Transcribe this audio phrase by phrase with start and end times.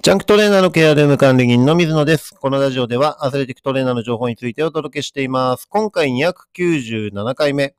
[0.00, 2.32] ジャンクトレーナーのケアルーム管理人の水野です。
[2.32, 5.66] このラジオではアスレティックトレーナーの情報についてお届けしています。
[5.68, 7.74] 今回297回目。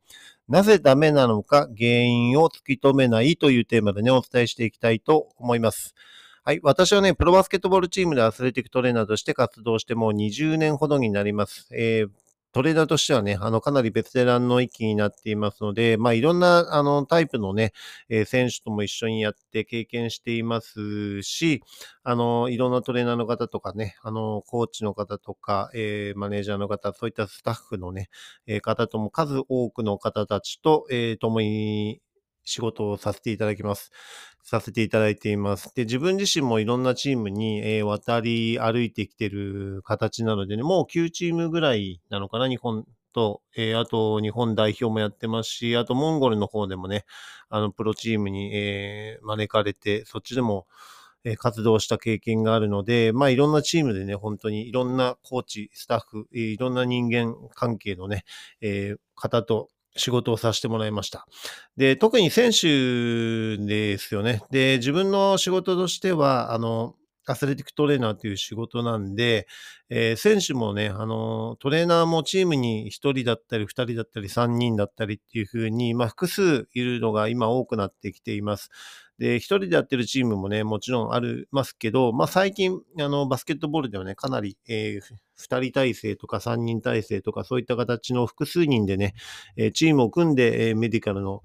[0.50, 5.96] なぜダメなのか原因を突き止めないというテーマでね、お伝えしていきたいと思います。
[6.44, 6.60] はい。
[6.62, 11.70] 私はね、プロバスケットボールチームでアスレティックトレーナーとして活動してもう20年ほどになります。
[11.72, 12.10] えー
[12.52, 17.74] トレーダーとしてはね、あの、かなりベテランの域になっていますので、まあ、いろんな、あの、タイプのね、
[18.10, 21.62] えー選手とも一緒にやって経験していますし、
[22.04, 28.10] あの、いろんなトレーナーの方とかね、あの、コーチの方とか、えーマネージャーの方、そういったスタッフのね、
[28.48, 32.02] えー方とも数多くの方たちと、えー共に
[32.44, 33.92] 仕事をさせていただきます。
[34.44, 35.74] させていただいています。
[35.76, 47.06] で、自分自身もいろんなチームに、えー渡り歩いてきてる形なのでね、もう9チームぐらいなのかな、日本と、えーあと日本代表もやってますし、あとモンゴルの方でもね、
[47.50, 50.66] あの、プロチームに、えー招かれて、そっちでも、
[51.26, 58.24] え活動した経験があるので、まあいろんなチームでね、本当にいろんなコーチ、スタッフ、えいろんな人間関係のね、
[58.62, 61.28] えー方と仕事をさせてもらいました。
[61.78, 64.42] で、特に選手ですよね。
[64.52, 66.96] で、自分の仕事としては、あの、
[67.26, 69.48] アスレティックトレーナーという仕事なんで、
[69.90, 78.70] えー選手もね、あの、トレーナーもチームに1人だったり、2人だったり、3人だったりっていう風に、まあ、複数いるのが今多くなってきています。
[79.20, 85.00] で、1人でやってるチームもね、もちろんありますけど、まあ、最近、あの、バスケットボールではね、かなり、え
[85.36, 89.14] 2人体制とか3人体制とか、そういった形の複数人でね、
[89.58, 91.44] えチームを組んで、えメディカルの、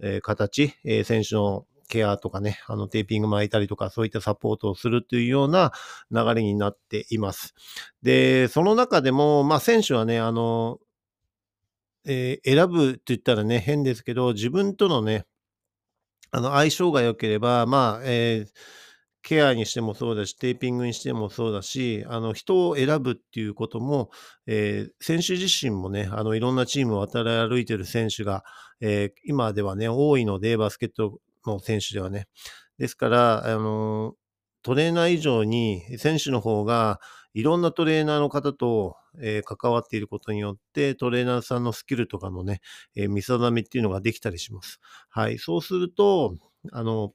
[0.00, 5.72] え形、え選手のケアとかね、あのテーピング巻いたりとか、そういったサポートをするというような
[6.10, 7.54] 流れになっています。
[8.02, 10.78] で、その中でも、まあ選手はね、あの、
[12.06, 15.26] えー選ぶって言ったらね、変ですけど、自分とのね、
[16.32, 18.52] あの相性が良ければ、まあ、えー
[19.22, 24.10] ケアにしてもそうだし、テーピングにしてもそうだし、あの、人を選ぶっていうことも、
[24.46, 28.44] えー選手自身もね、あの、いろんなチームを渡り歩いてる選手が、
[28.80, 32.28] えー今ではね、多いので、バスケットの選手ではね。
[32.78, 34.14] ですから、あの、
[34.62, 36.98] トレーナー以上に選手の方が、
[37.34, 42.60] いろんなトレーナーの方と、えー関わっていることによって、トレーナーさんのスキルとかのね、
[42.96, 44.80] えー見定めっていうのができたりします。
[45.10, 45.38] はい。
[45.38, 46.36] そうすると、
[46.72, 47.12] あの、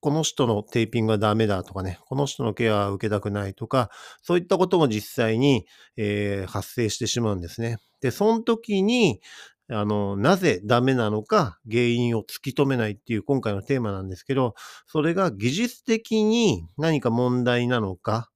[0.00, 3.90] この人のテーピングはダメだとかね、この人のケアは受けたくないとか、
[4.22, 7.78] そういったことも実際に、えー発生してしまうんですね。
[8.00, 9.20] で、その時に、
[9.68, 14.54] あの、なぜダメなのか原因を突き止めないっていう今回のテーマなんですけど、
[14.86, 18.30] それが技術的に何か問題なのか、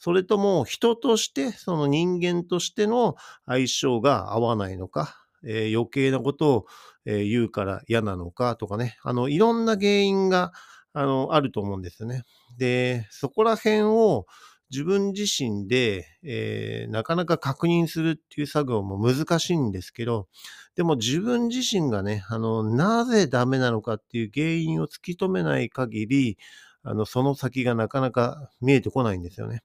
[0.00, 3.16] それとも人として、その人間としての
[3.46, 5.14] 相性が合わないのか、
[5.46, 6.66] えー余計なことを、
[7.06, 10.52] 言うから嫌なのかとかね、あの、いろんな原因が、
[10.92, 12.24] あの、あると思うんですよね。
[12.58, 14.26] で、そこら辺を
[14.70, 20.28] 自分自身で、えーなかなか確認するっていう作業も難しいんですけど、
[20.76, 26.38] でも自分自身がね、あの、なぜダメなのかっていう原因を突き止めない限り、
[26.82, 29.62] あの、その先がなかなか見えてこないんですよね。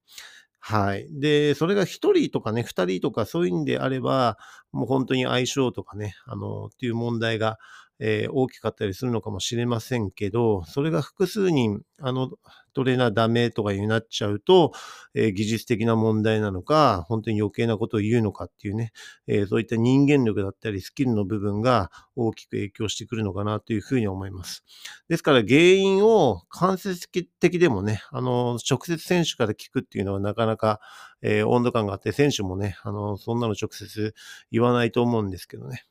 [0.59, 1.07] はい。
[1.11, 4.37] で、それが一人とかね、二人とかそういうんであれば、
[4.71, 7.59] もう本当に相性とかね、あの、っていう問題が、
[7.99, 12.29] えー大きかったりするのかもしれませんけど、それが複数人、あの、
[12.73, 14.73] トレーナーダメとかになっちゃうと、
[15.13, 18.91] えー技術的な問題なのか、本当に余計なことを言うのかっていうね、
[19.27, 24.63] えーそういった人間力だったりスキルの部分が大きく影響してくるのかなというふうに思います。
[25.09, 27.07] ですから原因を間接
[27.39, 30.79] 的でもね、あの、直接選手から聞くっていうのはなかなか、
[31.21, 34.13] え温度感があって、選手もね、あの、そんなの直接
[34.51, 35.85] 言わないと思うんですけどね。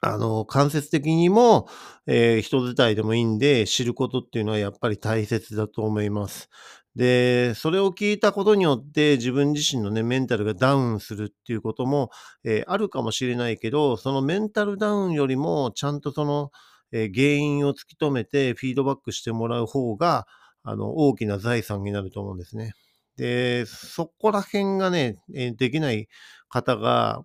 [0.00, 1.68] あの、間接的にも、
[2.06, 6.48] えー人伝いでもいいんで、知ることっていうのはやっぱり大切だと思います。
[6.94, 12.10] で、それを聞いたことによって自分自身のね、メンタルがダウンするっていうことも、
[12.44, 16.50] えーあるかもしれないけど、そのメンタルダウンよりも、ちゃんとその、
[16.92, 20.26] えー原因を突き止めてフィードバックしてもらう方が、
[20.62, 22.72] あの、大きな財産になると思うんですね。
[23.16, 26.08] で、そこら辺がね、えできない
[26.48, 27.24] 方が、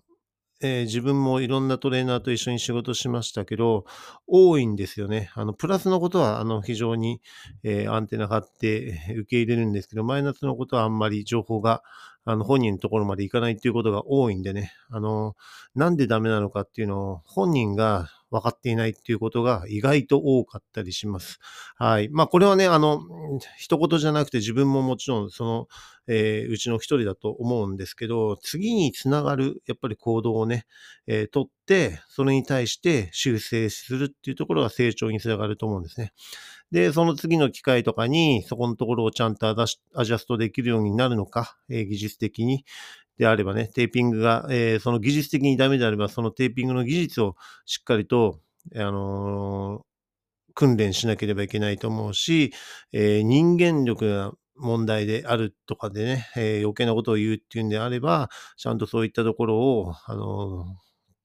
[0.63, 3.85] えー自分もいろんなトレーナーと一緒に仕事しましたけど、
[4.27, 5.31] 多いんですよね。
[5.35, 7.21] あの、プラスのことは、あの、非常に、
[7.63, 11.83] えーアンテナ張って受け入れるんですけど、マイナスのことはあんまり情報が、
[12.25, 15.35] あの、本人のところまで行かないっていうことが多いんでね、あの、
[15.75, 21.39] なんでダメなのかっていうのを本人が分かっていないっていうことが意外と多かったりします。
[21.77, 22.09] はい。
[22.09, 23.01] まあ、これはね、あの、
[23.57, 25.67] 一言じゃなくて自分ももちろん、その、
[26.07, 30.65] えーうちの一人だと思うんですけど、次につながる、やっぱり行動をね、
[31.07, 31.60] えー取って、
[32.09, 36.13] それに対して修正するっていうところが成長につながると思うんですね。
[36.71, 42.65] で、その次の機会とかに、そこのところをちゃんとアジャストできるようになるのか、え、技術的に。
[43.17, 47.35] であればね、テーピングが、えー、その技術的にダメであれば、そのテーピングの技術を
[47.65, 48.39] しっかりと、
[48.75, 52.51] あのー、訓練しなければいけないと思うし、
[52.93, 60.65] えー、人間力が問題であるとかでね、え、余計なことを言うっていうんであれば、ちゃんとそういったところを、あの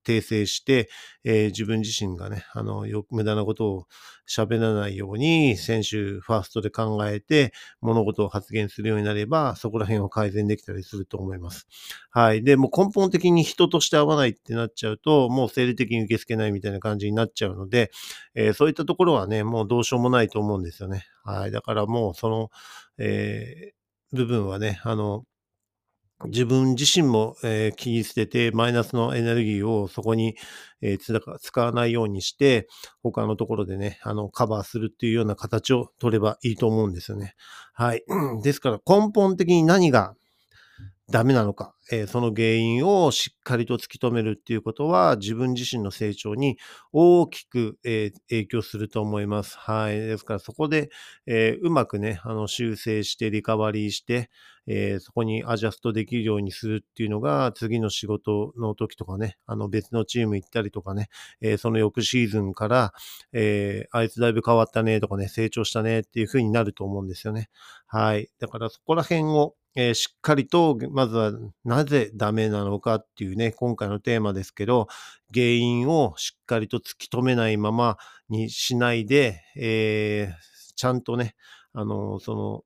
[0.06, 0.88] 訂正して、
[1.24, 3.86] えー、自分自身がね、あの、よ無駄なことを
[4.28, 11.66] 喋らないように、選手ファーストで考えて、物事を発言するようになれば、そこら辺を改善できたりすると思います。
[12.10, 12.44] はい。
[12.44, 17.90] で、もう根本的に人として合わないってなっちゃうと、もう生理的に受け付けないみたいな感じになっちゃうので、
[18.34, 21.04] えー、そういったところはね、もうどうしようもないと思うんですよね。
[21.24, 21.50] はい。
[21.50, 22.50] だからもう、その、
[22.98, 25.24] えー、部分はね、あの、
[26.24, 30.36] 自分自身も、えー、切り捨てて、マイナスのエネルギーをそこに、
[30.80, 32.68] えー、使わないようにして、
[33.02, 37.34] 他のところでね、あの、カバーするっていうような形を取ればいいと思うんですよね。
[37.74, 38.02] はい。
[38.42, 40.14] ですから根本的に何が
[41.08, 46.58] ダメなのか、えー、その原因をしっかりと突き止めるっていうことは自分自身の成長に
[46.92, 49.56] 大きく、えー、影響すると思います。
[49.56, 49.96] はい。
[50.00, 50.90] ですからそこで、
[51.26, 54.30] えー、うまくね、あの修正してリカバリーして、
[54.68, 61.08] えそこにアジャストできるようにするっていうのが次の仕事の時とかね、あの別のチーム行ったりとかね、
[61.40, 62.92] えその翌シーズンから、
[63.32, 67.48] えあいつだいぶ変わったねとかね、成長したねっていう風になると思うんですよね。
[67.86, 68.28] はい。
[68.40, 71.32] だからそこら辺をえー、しっかりと、まずは
[71.64, 74.88] なぜダメなのかっていうね、今回のテーマですけど、
[75.32, 77.98] 原因をしっかりと突き止めないまま
[78.30, 81.36] にしないで、えー、ちゃんとね、
[81.74, 82.64] あの、その、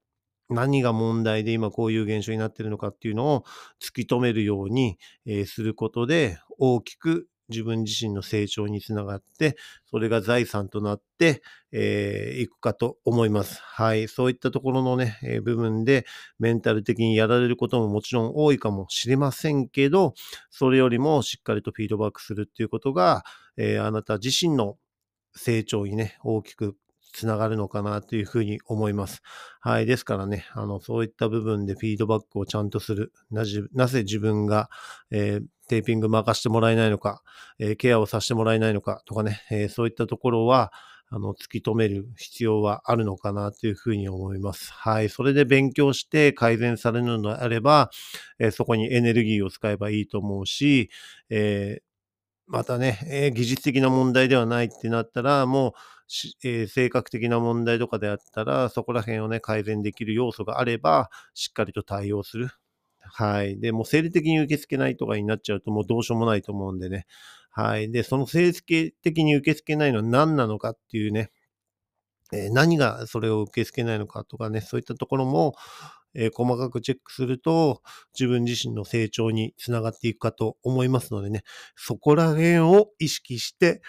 [0.55, 3.45] 何が問題で今こういう現象になってるのかっていうのを
[3.81, 4.97] 突き止めるように、
[5.27, 9.57] え、することで大きく自分自身の成長につながって、
[9.91, 11.43] それが財産となって、
[11.73, 13.61] えー、いくかと思います。
[13.63, 14.09] はい。
[14.09, 16.07] そういったところのね、えー、部分で
[16.39, 20.15] メンタル的にやられることももちろん多いかもしれませんけど、
[20.51, 23.25] それよりもしっかりとフィードバックするっていうことが、
[23.57, 24.77] えー、あなた自身の
[25.35, 26.77] 成長にね、大きく
[27.13, 29.23] つながるのかなというふうに思います。
[29.61, 29.87] はい。
[29.87, 33.13] ですからね、あの、そういった部分でフィードバックをちゃんとする。
[33.31, 34.71] なぜ自分が、
[35.11, 37.23] えー、テーピング任してもらえないのか、
[37.59, 40.73] えー、ケアをさせてもらえないのかとかね、えー、そういったところは、
[41.13, 44.73] あの、突き止める必要はあるのかなというふうに思います。
[44.73, 45.09] はい。
[45.09, 47.91] それで勉強して改善されるのであれば、
[48.39, 50.89] えー、そこにエネルギーを使えばいいと思うし、
[51.29, 51.83] え、
[52.51, 55.73] またね、えー、技術的な問題ではないってなったら、もう、
[56.43, 62.51] えー、性格的な問題とかであったら、そこら辺をね、改善できる要素があれば、しっかりと対応する。
[62.99, 63.61] はい。
[63.61, 67.07] で、もう生理的に受け付けないとかになっちゃうともうどうしようもないと思うんでね。
[67.51, 67.93] はい。
[67.93, 71.31] で、その生理的に受け付けないのは何なのかっていうね、
[72.33, 75.55] えー、何がそれを受け付けないのかとかね、そういったところも、
[76.15, 77.83] え、細かくチェックすると、
[78.19, 81.43] 自分自身の成長につながっていくかと思いますのでね、
[81.77, 83.83] そこら辺を意識して、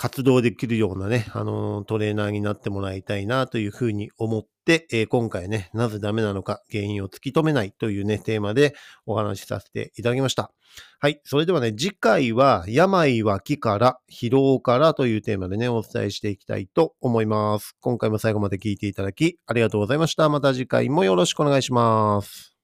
[0.00, 8.74] 活動できるようなね、あの、トレーナーになってもらいたいなというふうに思って、えー、今回ね、なぜダメなのか、原因を突き止めないというね、テーマで
[9.04, 10.52] お話しさせていただきました。
[11.00, 11.20] はい。
[11.24, 17.76] それではね、次回は、病は気から、疲労からというテーマでね、お伝えしていきたいと思います。
[17.82, 20.26] 今回も最後まで聞いていただき、ありがとうございました。
[20.30, 22.59] また次回もよろしくお願いします。